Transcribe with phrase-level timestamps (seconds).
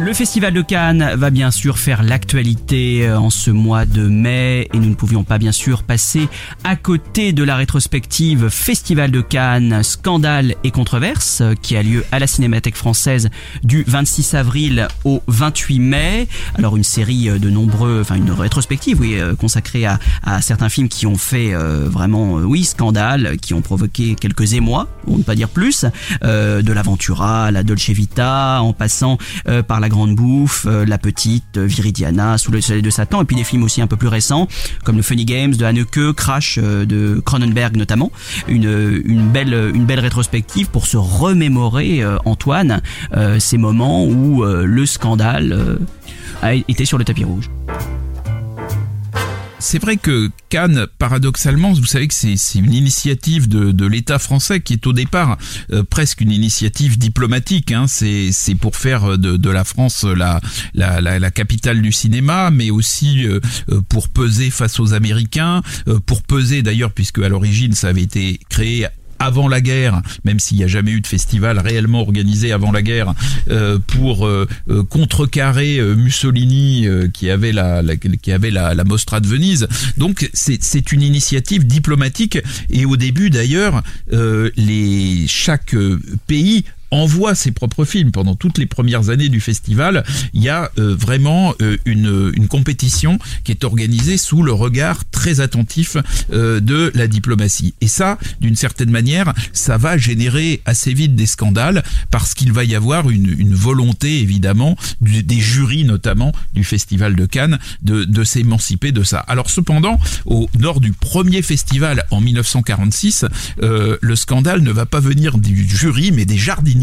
[0.00, 4.68] Le Festival de Cannes va bien sûr faire l'actualité euh, en ce mois de mai
[4.72, 6.28] et nous ne pouvions pas bien sûr passer
[6.62, 12.04] à côté de la rétrospective Festival de Cannes Scandale et controverse euh, qui a lieu
[12.12, 13.28] à la Cinémathèque française
[13.64, 16.28] du 26 avril au 28 mai.
[16.56, 19.98] Alors une série euh, de nombreux, enfin une rétrospective oui consacrée à,
[20.42, 25.22] certains films qui ont fait vraiment oui scandale, qui ont provoqué quelques émois, pour ne
[25.22, 25.84] pas dire plus,
[26.22, 29.18] de l'Aventura, la Dolce Vita, en passant
[29.66, 33.24] par la Grande Bouffe, euh, La Petite, euh, Viridiana, Sous le soleil de Satan, et
[33.24, 34.48] puis des films aussi un peu plus récents,
[34.84, 38.10] comme le Funny Games de Haneke, Crash euh, de Cronenberg notamment.
[38.48, 42.80] Une, belle, une belle rétrospective pour se remémorer, Antoine,
[43.38, 45.78] ces moments où le scandale
[46.42, 47.50] a été sur le tapis rouge.
[49.60, 54.60] C'est vrai que Cannes, paradoxalement, vous savez que c'est une initiative de, de l'État français
[54.60, 55.36] qui est au départ
[55.72, 57.72] euh, presque une initiative diplomatique.
[57.72, 57.86] Hein.
[57.88, 60.40] C'est c'est pour faire de, de la France la,
[60.74, 63.40] la, la, la capitale du cinéma, mais aussi euh,
[63.70, 68.02] euh, pour peser face aux Américains, euh, pour peser d'ailleurs, puisque à l'origine ça avait
[68.02, 68.86] été créé
[69.18, 72.82] avant la guerre, même s'il n'y a jamais eu de festival réellement organisé avant la
[72.82, 73.14] guerre,
[73.50, 78.74] euh, pour euh, euh, contrecarrer euh, Mussolini euh, qui avait la, la- qui avait la,
[78.74, 79.68] la Mostra de Venise.
[79.96, 82.38] Donc c'est une initiative diplomatique
[82.70, 85.74] et au début d'ailleurs, euh, les chaque
[86.26, 90.04] pays envoie ses propres films pendant toutes les premières années du festival.
[90.32, 95.04] Il y a euh, vraiment euh, une, une compétition qui est organisée sous le regard
[95.10, 95.96] très attentif
[96.32, 97.74] euh, de la diplomatie.
[97.80, 102.64] Et ça, d'une certaine manière, ça va générer assez vite des scandales parce qu'il va
[102.64, 108.04] y avoir une, une volonté évidemment du- des jurys notamment du festival de Cannes de,
[108.04, 109.18] de s'émanciper de ça.
[109.20, 113.24] Alors cependant, au nord du premier festival en 1946,
[113.62, 116.77] euh, le scandale ne va pas venir du jury mais des jardiniers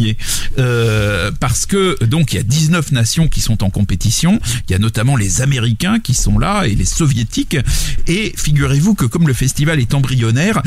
[0.58, 4.76] Euh, parce que donc il y a 19 nations qui sont en compétition, il y
[4.76, 7.58] a notamment les Américains qui sont là et les Soviétiques.
[8.08, 10.62] Et figurez-vous que comme le festival est embryonnaire,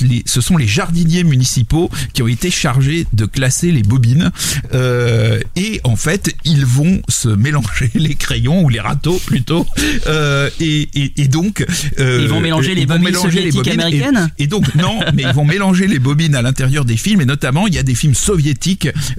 [0.00, 4.30] les, ce sont les jardiniers municipaux qui ont été chargés de classer les bobines.
[4.74, 9.66] Euh, et en fait ils vont se mélanger les crayons ou les râteaux plutôt.
[10.06, 11.64] Euh, et, et, et donc
[11.98, 15.34] Ils vont mélanger les ils vont bobines mélanger les bobines et donc non, mais ils
[15.34, 17.20] vont mélanger les bobines à l'intérieur des films.
[17.20, 18.59] Et notamment il y a des films soviétiques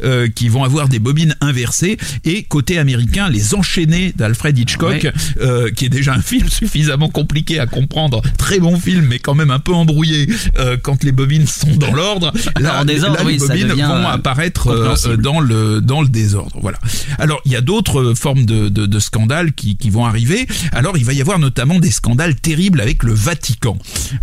[0.03, 5.13] euh, qui vont avoir des bobines inversées et côté américain les enchaînés d'Alfred Hitchcock Ouais.
[5.41, 9.35] euh, qui est déjà un film suffisamment compliqué à comprendre, très bon film mais quand
[9.35, 10.27] même un peu embrouillé
[10.59, 12.31] euh, quand les bobines sont dans l'ordre.
[12.59, 16.09] Là, En désordre, là, les oui, ça bobines devient, vont apparaître dans le dans le
[16.09, 16.57] désordre.
[16.61, 16.79] Voilà.
[17.19, 20.47] Alors il y a d'autres formes de, de, de scandales qui, qui vont arriver.
[20.71, 23.77] Alors il va y avoir notamment des scandales terribles avec le Vatican.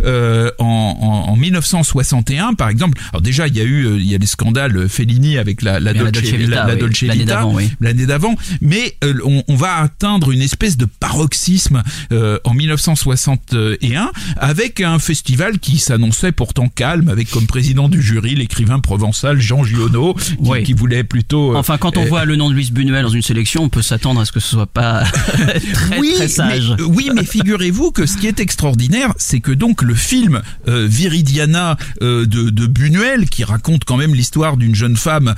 [0.05, 2.99] En, en, en 1961 par exemple.
[3.11, 6.11] Alors déjà il y a eu il y a des scandales Fellini avec la, Dolce,
[6.11, 7.07] Dolce Vita, la, la oui.
[7.07, 7.69] L'année d'avant, oui.
[7.81, 11.81] l'année d'avant, mais euh, on, on va atteindre une espèce de paroxysme
[12.11, 18.35] euh, en 1961 avec un festival qui s'annonçait pourtant calme, avec comme président du jury
[18.35, 20.63] l'écrivain provençal Jean Giono, qui, Oui.
[20.63, 21.53] qui voulait plutôt.
[21.53, 23.81] euh, Enfin, quand on voit le nom de Luis Buñuel dans une sélection, on peut
[23.81, 25.03] s'attendre à ce que ce soit pas
[25.73, 26.75] très, oui, très sage.
[26.77, 31.77] Mais, oui, mais figurez-vous que ce qui est extraordinaire, c'est que donc le film Viridiana
[32.01, 35.33] de, de Buñuel, qui raconte quand même l'histoire d'une jeune femme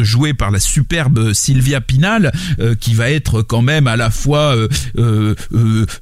[0.00, 2.32] jouée par la superbe Sylvia Pinal,
[2.80, 4.56] qui va être quand même à la fois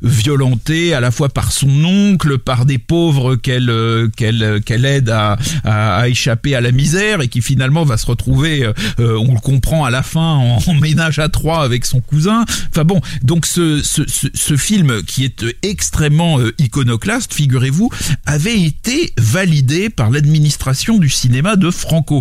[0.02, 3.72] violentée, à la fois par son oncle, par des pauvres qu'elle
[4.16, 8.70] qu'elle qu'elle aide à, à, échapper à la misère et qui finalement va se retrouver,
[8.98, 12.44] on le comprend à la fin, en, ménage à trois avec son cousin.
[12.70, 17.90] Enfin bon, donc ce, ce, ce, film qui est extrêmement iconoclaste, figurez-vous,
[18.26, 22.19] avait été validé par l'administration du cinéma de Franco.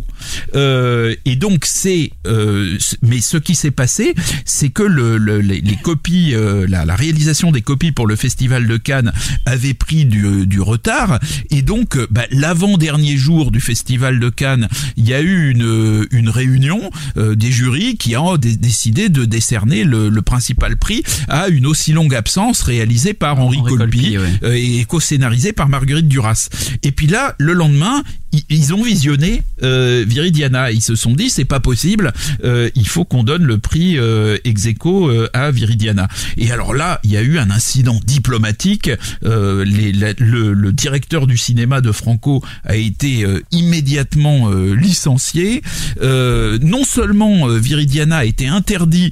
[0.56, 4.14] Euh, et donc c'est, euh, mais ce qui s'est passé,
[4.46, 8.78] c'est que le, les, copies, euh, la, la, réalisation des copies pour le festival de
[8.78, 9.12] Cannes
[9.46, 11.20] avait pris du, du retard,
[11.50, 14.68] et donc bah, l'avant-dernier jour du festival de Cannes,
[14.98, 20.10] il y a eu une, une réunion des jurys qui ont décidé de décerner le,
[20.10, 25.70] le, principal prix à une aussi longue absence réalisée par Henri, Colpi, et co-scénarisée par
[25.70, 26.50] Marguerite Duras.
[26.84, 28.04] Et puis là, le lendemain,
[28.50, 30.72] ils ont visionné euh, Viridiana.
[30.72, 34.38] Ils se sont dit c'est pas possible, euh, il faut qu'on donne le prix euh,
[34.44, 36.08] ex euh, à Viridiana.
[36.38, 38.90] Et alors là, il y a eu un incident diplomatique.
[39.24, 45.62] Euh, les, le, le, directeur du cinéma de Franco a été immédiatement licencié.
[46.02, 49.12] non seulement Viridiana a été interdit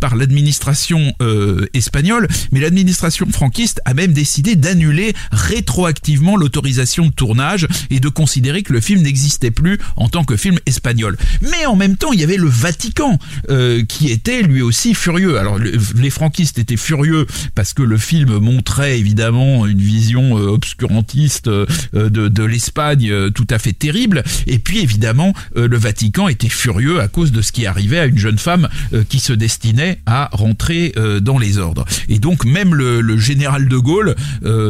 [0.00, 1.12] par l'administration
[1.72, 8.53] espagnole, mais l'administration franquiste a même décidé d'annuler rétroactivement l'autorisation de tournage et de considérer
[8.62, 11.16] que le film n'existait plus en tant que film espagnol.
[11.42, 13.18] Mais en même temps, il y avait le Vatican
[13.50, 15.38] euh, qui était lui aussi furieux.
[15.38, 21.48] Alors les franquistes étaient furieux parce que le film montrait évidemment une vision euh, obscurantiste
[21.48, 24.22] euh, de, de l'Espagne tout à fait terrible.
[24.46, 28.18] Et puis évidemment, le Vatican était furieux à cause de ce qui arrivait à une
[28.18, 28.68] jeune femme
[29.08, 31.84] qui se destinait à rentrer dans les ordres.
[32.08, 34.14] Et donc même le, le général de Gaulle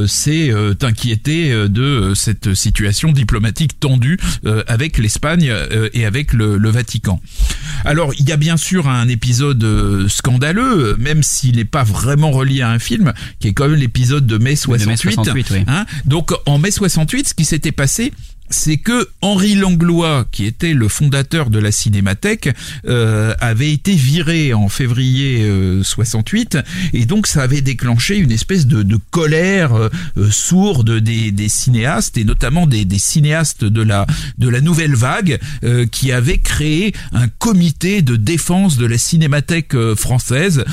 [0.06, 0.52] s'est
[0.82, 7.20] inquiété de cette situation diplomatique tendu euh, avec l'Espagne euh, et avec le, Vatican.
[7.84, 12.30] Alors il y a bien sûr un épisode euh, scandaleux, même s'il n'est pas vraiment
[12.30, 15.64] relié à un film, qui est quand même l'épisode de mai 68.
[15.68, 15.86] Hein.
[16.04, 18.12] Donc en mai 68, ce qui s'était passé,
[18.50, 22.50] c'est que Henri Langlois, qui était le fondateur de la Cinémathèque,
[22.86, 25.48] euh, avait été viré en février
[25.82, 26.58] 68,
[26.92, 29.90] et donc ça avait déclenché une espèce de, colère euh,
[30.30, 34.06] sourde des, cinéastes, et notamment des, cinéastes de la,
[34.38, 39.76] de la nouvelle vague, euh, qui avaient créé un comité de défense de la Cinémathèque
[39.94, 40.64] française,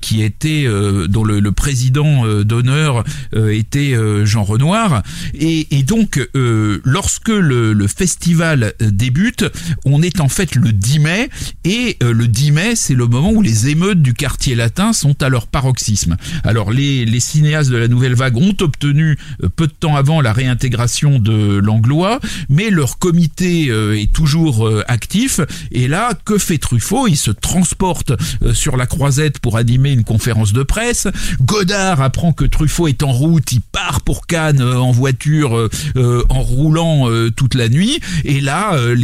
[0.00, 0.66] qui était
[1.08, 3.04] dont le, président d'honneur
[3.34, 3.94] était
[4.24, 5.02] Jean Renoir,
[5.34, 9.44] et, et donc lorsque lorsque le, festival euh, débute,
[9.84, 11.28] on est en fait le 10 mai
[11.64, 15.22] et euh, le 10 mai, c'est le moment où les émeutes du quartier latin sont
[15.22, 16.16] à leur paroxysme.
[16.44, 20.32] Alors les, cinéastes de la nouvelle vague ont obtenu euh, peu de temps avant la
[20.32, 25.40] réintégration de l'anglois, mais leur comité est toujours actif
[25.72, 27.08] et là, que fait Truffaut?
[27.08, 28.12] Il se transporte
[28.52, 31.08] sur la croisette pour animer une conférence de presse.
[31.40, 37.07] Godard apprend que Truffaut est en route, il part pour Cannes en voiture en roulant
[37.08, 38.00] euh, toute la nuit.
[38.24, 38.96] Et là, euh,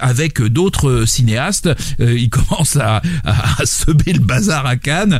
[0.00, 1.68] avec d'autres cinéastes,
[2.00, 5.18] euh, il commence à, à, semer le bazar à Cannes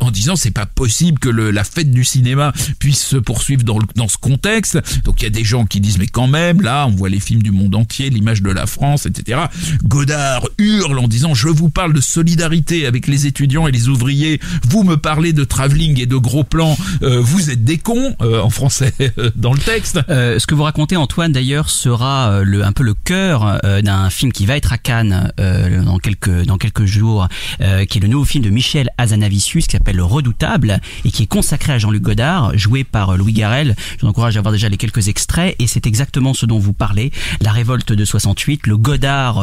[0.00, 4.16] en disant c'est pas possible que la fête du cinéma puisse se poursuivre dans ce
[4.16, 4.78] contexte.
[5.04, 7.20] Donc il y a des gens qui disent mais quand même, là, on voit les
[7.20, 9.40] films du monde entier, l'image de la France, etc.
[9.84, 14.40] Godard hurle en disant je vous parle de solidarité avec les étudiants et les ouvriers.
[14.68, 16.76] Vous me parlez de travelling et de gros plans.
[17.00, 18.92] vous êtes des cons en français
[19.36, 20.00] dans le texte.
[20.08, 24.10] ce que vous racontez Antoine d'ailleurs sera euh, le, un peu le cœur euh, d'un
[24.10, 27.28] film qui va être à Cannes euh, dans quelques jours,
[27.58, 31.26] qui est le nouveau film de Michel Azanavicius qui s'appelle Le Redoutable et qui est
[31.26, 33.74] consacré à Jean-Luc Godard, joué par Louis Garrel.
[33.96, 36.72] Je vous encourage à voir déjà les quelques extraits et c'est exactement ce dont vous
[36.72, 39.38] parlez, la révolte de 68, le Godard,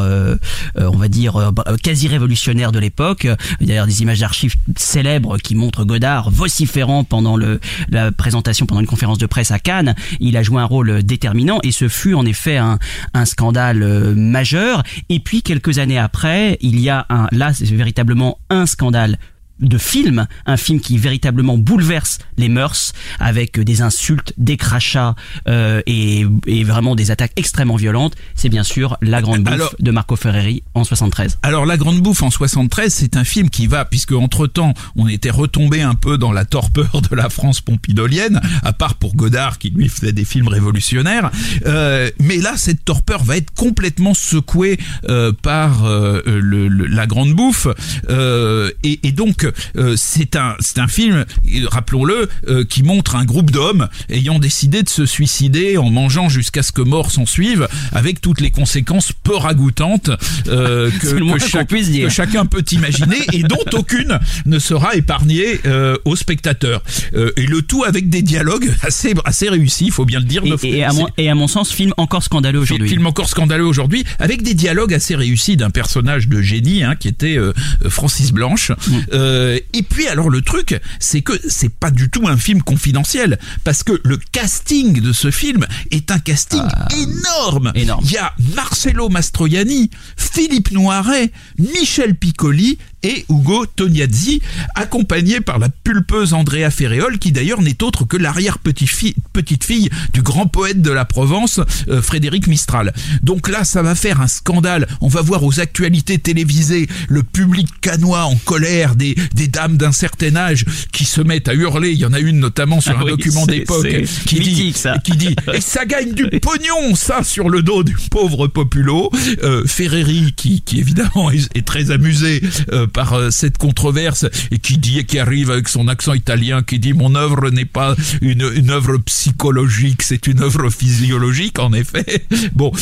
[0.76, 1.52] on va dire
[1.82, 3.26] quasi révolutionnaire de l'époque.
[3.60, 9.18] D'ailleurs des images d'archives célèbres qui montrent Godard vociférant pendant la présentation pendant une conférence
[9.18, 9.94] de presse à Cannes.
[10.20, 12.78] Il a joué un rôle déterminant et ce fut en effet un,
[13.24, 14.82] scandale euh, majeur.
[15.10, 19.18] Et puis quelques années après, il y a un, là c'est véritablement un scandale
[19.60, 25.14] de film, un film qui véritablement bouleverse les mœurs avec des insultes, des crachats
[25.48, 29.90] euh, et, et, vraiment des attaques extrêmement violentes, c'est bien sûr La Grande Bouffe de
[29.90, 31.38] Marco Ferreri en 73.
[31.42, 35.30] Alors La Grande Bouffe en 73, c'est un film qui va, puisque entre-temps on était
[35.30, 39.70] retombé un peu dans la torpeur de la France pompidolienne, à part pour Godard qui
[39.70, 41.30] lui faisait des films révolutionnaires,
[41.66, 47.32] euh, mais là cette torpeur va être complètement secouée euh, par euh, le, La Grande
[47.32, 47.68] Bouffe,
[48.08, 51.24] euh, et, et donc euh, c'est un c'est un film,
[51.66, 56.62] rappelons-le, euh, qui montre un groupe d'hommes ayant décidé de se suicider en mangeant jusqu'à
[56.62, 60.10] ce que mort s'en suive, avec toutes les conséquences peu ragoûtantes
[60.48, 61.68] euh, que, que chaque-
[62.10, 66.82] chacun peut imaginer et dont aucune ne sera épargnée euh, aux spectateurs.
[67.14, 70.42] Euh, et le tout avec des dialogues assez assez réussis, il faut bien le dire.
[70.44, 72.88] Et, de- et à mon, et à mon sens, film encore scandaleux aujourd'hui.
[72.88, 77.08] film encore scandaleux aujourd'hui, avec des dialogues assez réussis d'un personnage de génie hein, qui
[77.08, 77.52] était euh,
[77.88, 78.70] Francis Blanche.
[78.70, 78.94] Mm.
[79.40, 83.38] Euh, et puis alors le truc, c'est que c'est pas du tout un film confidentiel,
[83.64, 87.72] parce que le casting de ce film est un casting énorme.
[87.74, 87.78] Ah.
[87.78, 88.04] énorme.
[88.04, 94.40] Il y a Marcello Mastroianni, Philippe Noiret, Michel Piccoli et Ugo Tognazzi,
[94.74, 100.22] accompagnés par la pulpeuse Andrea Ferréol, qui d'ailleurs n'est autre que l'arrière-petite-fille petite fille du
[100.22, 102.92] grand poète de la Provence, euh, Frédéric Mistral.
[103.22, 104.86] Donc là, ça va faire un scandale.
[105.00, 109.92] On va voir aux actualités télévisées le public canois en colère, des, des dames d'un
[109.92, 111.90] certain âge qui se mettent à hurler.
[111.92, 113.86] Il y en a une notamment sur Ah un oui, document d'époque
[114.26, 114.98] qui dit, mythique, ça.
[114.98, 119.10] qui dit et ça gagne du pognon ça sur le dos du pauvre populo
[119.42, 122.42] euh, Ferreri qui, qui évidemment est, est très amusé
[122.72, 126.78] euh, par euh, cette controverse et qui dit qui arrive avec son accent italien qui
[126.78, 132.24] dit mon œuvre n'est pas une, une œuvre psychologique c'est une œuvre physiologique en effet
[132.54, 132.72] bon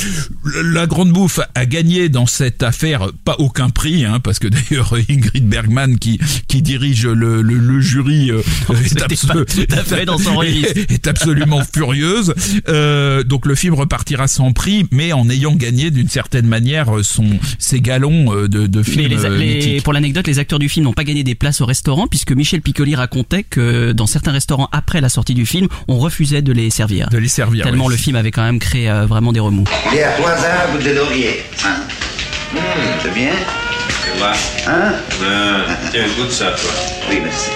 [0.65, 4.95] la grande bouffe a gagné dans cette affaire pas aucun prix hein, parce que d'ailleurs
[5.11, 10.79] Ingrid Bergman qui qui dirige le, le, le jury euh, est, dans son registre.
[10.89, 12.35] est absolument furieuse.
[12.69, 17.39] Euh, donc le film repartira sans prix, mais en ayant gagné d'une certaine manière son
[17.59, 19.83] ses galons euh, de, de Mais film les, les- mythique.
[19.83, 22.61] pour l'anecdote, les acteurs du film n'ont pas gagné des places au restaurant puisque Michel
[22.63, 26.71] Piccoli racontait que dans certains restaurants après la sortie du film, on refusait de les
[26.71, 27.09] servir.
[27.11, 27.65] De les servir.
[27.65, 29.65] Tellement le film avait quand même créé euh, vraiment des remous.
[29.93, 31.43] Il est à trois arbres de laurier.
[31.67, 31.81] Hein
[33.03, 33.33] C'est bien
[34.05, 34.33] Tu vois
[34.69, 36.71] Hein Euh, Tiens, goûte ça, toi.
[37.11, 37.51] Oui, merci.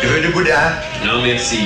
[0.00, 0.52] Tu veux du boudin?
[1.04, 1.60] Non, merci.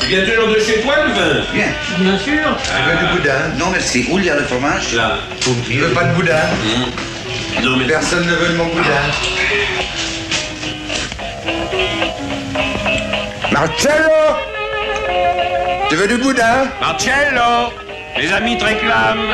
[0.00, 1.66] Tu viens toujours de chez toi, le vin Bien.
[1.98, 2.58] Bien sûr.
[2.62, 3.38] Tu veux du boudin?
[3.58, 4.04] Non, merci.
[4.10, 4.92] Où il y a le fromage?
[4.94, 5.16] Là.
[5.40, 6.34] Tu veux pas de boudin?
[7.62, 7.86] Non, mais...
[7.86, 8.82] Personne ne veut de mon boudin.
[13.52, 13.94] Marcello
[15.88, 17.72] Tu veux du boudin Marcello
[18.18, 19.28] Les amis te réclament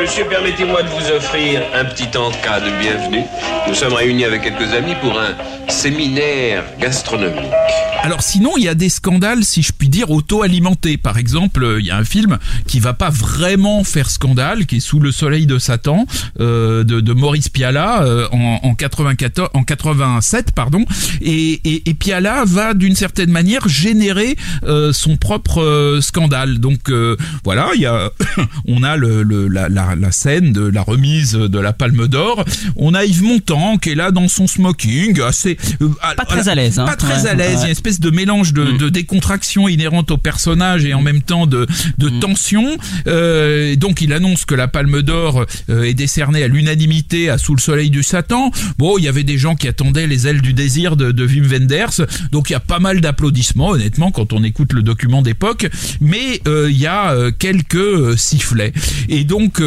[0.00, 3.24] Monsieur, permettez-moi de vous offrir un petit encas de bienvenue.
[3.68, 5.34] Nous sommes réunis avec quelques amis pour un
[5.68, 7.52] séminaire gastronomique.
[8.02, 10.96] Alors sinon, il y a des scandales, si je puis dire, auto-alimentés.
[10.96, 14.76] Par exemple, euh, il y a un film qui va pas vraiment faire scandale, qui
[14.76, 16.06] est Sous le soleil de Satan,
[16.40, 20.84] euh, de, de Maurice Piala euh, en, en 94, en 87, pardon.
[21.20, 26.58] Et, et, et Piala va d'une certaine manière générer euh, son propre euh, scandale.
[26.58, 28.10] Donc euh, voilà, il y a,
[28.66, 32.44] on a le, le- la, la, la scène de la remise de la Palme d'Or.
[32.76, 36.54] On a Yves Montand qui est là dans son smoking, assez euh, Pas très à
[36.54, 36.86] l'aise, hein.
[36.86, 37.60] Pas très Ouais, à l'aise.
[37.62, 37.70] Ouais.
[37.90, 38.78] Espèce de mélange de, Mm.
[38.78, 41.66] de décontraction inhérente au personnage et en même temps de,
[41.98, 42.20] de Mm.
[42.20, 42.76] tension.
[43.06, 47.54] Euh, donc il annonce que la Palme d'Or euh, est décernée à l'unanimité à Sous
[47.54, 48.50] le soleil du Satan.
[48.78, 51.46] Bon, il y avait des gens qui attendaient les ailes du désir de, de Wim
[51.46, 52.06] Wenders.
[52.30, 55.68] Donc il y a pas mal d'applaudissements, honnêtement, quand on écoute le document d'époque.
[56.00, 58.72] Mais euh, il y a euh, quelques sifflets.
[59.08, 59.60] Et donc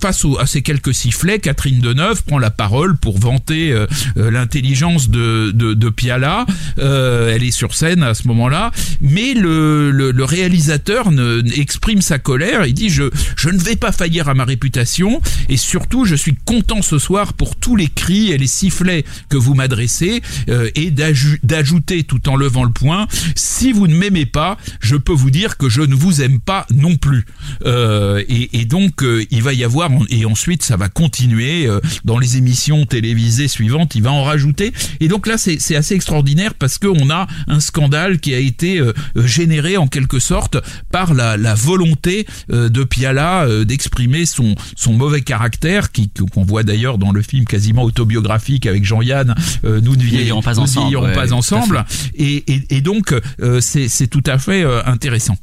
[0.00, 3.74] face au- à ces quelques sifflets, Catherine Deneuve prend la parole pour vanter
[4.16, 6.46] l'intelligence de, de, de Piala.
[6.78, 12.18] Elle est sur scène à ce moment-là, mais le, le, le réalisateur ne, exprime sa
[12.18, 12.66] colère.
[12.66, 13.04] Il dit je
[13.36, 17.32] je ne vais pas faillir à ma réputation et surtout je suis content ce soir
[17.34, 22.36] pour tous les cris et les sifflets que vous m'adressez euh, et d'ajouter tout en
[22.36, 25.94] levant le poing si vous ne m'aimez pas, je peux vous dire que je ne
[25.94, 27.26] vous aime pas non plus.
[27.66, 31.80] Euh, et, et donc euh, il va y avoir et ensuite ça va continuer euh,
[32.04, 34.72] dans les émissions télévisées suivantes, il va en rajouter.
[35.00, 38.92] Et donc là c'est assez extraordinaire parce qu'on a un scandale qui a été euh,
[39.16, 40.56] généré en quelque sorte
[40.90, 46.44] par la, la volonté euh, de Piala euh, d'exprimer son son mauvais caractère qui qu'on
[46.44, 50.60] voit d'ailleurs dans le film quasiment autobiographique avec Jean-Yann euh, nous ne vieillirons pas nous
[50.60, 53.12] ne ensemble, vieillirons ouais, pas ensemble et, et, et donc
[53.42, 55.36] euh, c'est c'est tout à fait euh, intéressant.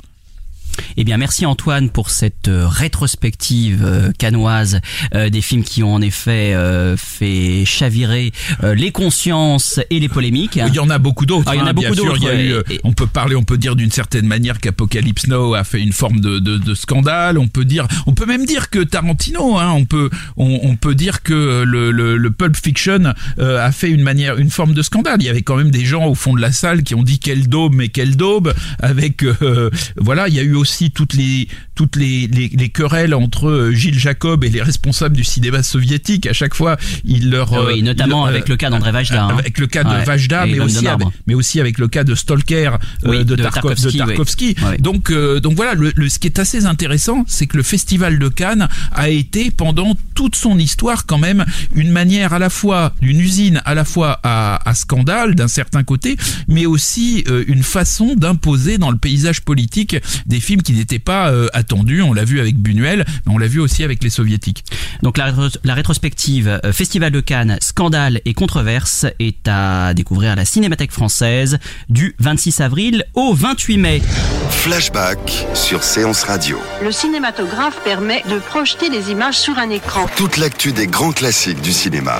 [0.97, 4.79] Eh bien, merci Antoine pour cette euh, rétrospective euh, canoise
[5.13, 8.31] euh, des films qui ont en effet euh, fait chavirer
[8.63, 10.55] euh, les consciences et les polémiques.
[10.67, 11.45] Il y en a beaucoup d'autres.
[11.47, 13.57] Ah, il y en a hein, beaucoup d'autres, euh, Et- on peut parler, on peut
[13.57, 17.37] dire d'une certaine manière qu'Apocalypse Now a fait une forme de, de, de scandale.
[17.37, 20.95] On peut dire, on peut même dire que Tarantino, hein, on peut, on, on peut
[20.95, 24.81] dire que le, le, le Pulp Fiction euh, a fait une manière, une forme de
[24.81, 25.17] scandale.
[25.19, 27.19] Il y avait quand même des gens au fond de la salle qui ont dit
[27.19, 28.53] quel daube mais quel daube.
[28.79, 32.69] Avec, euh, voilà, il y a eu aussi aussi toutes les toutes les, les, les
[32.69, 36.25] querelles entre euh, Gilles Jacob et les responsables du cinéma soviétique.
[36.25, 39.37] À chaque fois, il leur Ah oui, euh, notamment avec le cas d'André Vajda, hein.
[39.37, 40.05] avec le cas de.
[40.05, 42.77] Vajda, mais aussi avec, mais aussi avec le cas de Stalker euh,
[43.09, 44.77] Oui, de, de Tarkov- de Tarkovsky, oui.
[44.79, 48.17] Donc euh, donc voilà, le, le- ce qui est assez intéressant, c'est que le festival
[48.17, 51.45] de Cannes a été pendant toute son histoire quand même
[51.75, 55.83] une manière à la fois d'une usine à la fois à, à scandale d'un certain
[55.83, 56.15] côté,
[56.47, 61.29] mais aussi euh, une façon d'imposer dans le paysage politique des films qui n'étaient pas
[61.29, 62.01] euh, attendus.
[62.01, 64.63] On l'a vu avec Buñuel, mais on l'a vu aussi avec les soviétiques.
[65.03, 70.31] Donc la, rétro- la rétrospective euh, Festival de Cannes, scandale et controverse est à découvrir
[70.31, 71.57] à la Cinémathèque française
[71.89, 74.01] du 26 avril au 28 mai.
[74.49, 76.59] Flashback sur Séance Radio.
[76.83, 80.07] Le cinématographe permet de projeter les images sur un écran.
[80.15, 82.19] Toute l'actu des grands classiques du cinéma.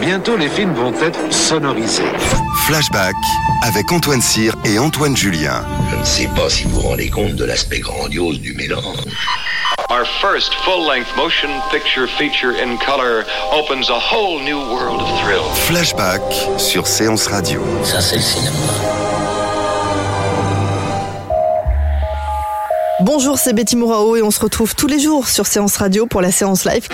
[0.00, 2.02] Bientôt, les films vont être sonorisés.
[2.66, 3.14] Flashback
[3.62, 5.62] avec Antoine Cyr et Antoine Julien.
[5.90, 8.96] Je ne sais pas si vous vous rendez compte de l'aspect grandiose du mélange.
[9.90, 15.44] Our first full-length motion picture feature in color opens a whole new world of thrill.
[15.66, 16.22] Flashback
[16.56, 17.62] sur Séance Radio.
[17.84, 18.56] Ça, c'est le cinéma.
[23.02, 26.22] Bonjour, c'est Betty Mourao et on se retrouve tous les jours sur Séance Radio pour
[26.22, 26.86] la séance live.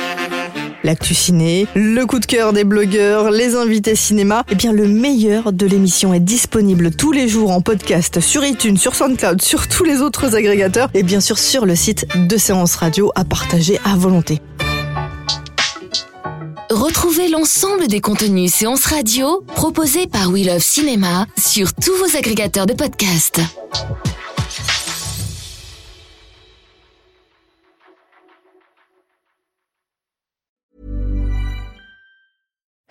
[0.87, 4.45] L'actu ciné, le coup de cœur des blogueurs, les invités cinéma.
[4.49, 8.77] Eh bien, le meilleur de l'émission est disponible tous les jours en podcast sur iTunes,
[8.77, 12.77] sur SoundCloud, sur tous les autres agrégateurs et bien sûr sur le site de Séance
[12.77, 14.41] Radio à partager à volonté.
[16.71, 22.67] Retrouvez l'ensemble des contenus séances radio proposés par We Love Cinéma sur tous vos agrégateurs
[22.67, 23.41] de podcasts.